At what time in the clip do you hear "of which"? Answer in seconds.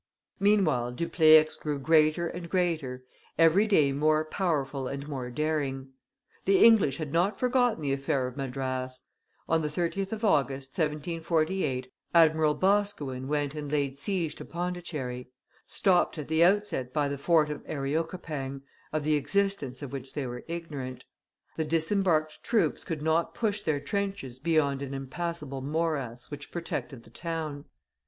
19.83-20.13